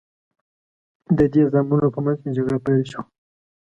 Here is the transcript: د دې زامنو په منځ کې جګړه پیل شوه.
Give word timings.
د 1.17 1.19
دې 1.33 1.43
زامنو 1.51 1.87
په 1.95 1.99
منځ 2.05 2.17
کې 2.21 2.29
جګړه 2.35 2.57
پیل 2.65 2.81
شوه. 2.91 3.03